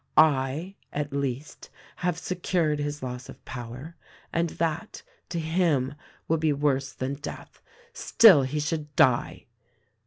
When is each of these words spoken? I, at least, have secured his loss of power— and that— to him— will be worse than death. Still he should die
I, 0.17 0.73
at 0.91 1.13
least, 1.13 1.69
have 1.97 2.17
secured 2.17 2.79
his 2.79 3.03
loss 3.03 3.29
of 3.29 3.45
power— 3.45 3.95
and 4.33 4.49
that— 4.49 5.03
to 5.29 5.39
him— 5.39 5.93
will 6.27 6.39
be 6.39 6.53
worse 6.53 6.91
than 6.91 7.13
death. 7.13 7.61
Still 8.15 8.41
he 8.41 8.59
should 8.59 8.95
die 8.95 9.45